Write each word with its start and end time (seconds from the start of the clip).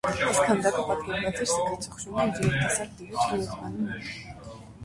Այս 0.27 0.37
քանդակը 0.45 0.85
պատկերված 0.87 1.37
էր 1.41 1.43
սգացող 1.51 2.01
շունը 2.05 2.25
իր 2.31 2.41
երիտասարդ 2.47 2.97
տիրոջ 3.03 3.29
գերեզմանի 3.35 3.87
մոտ։ 3.87 4.61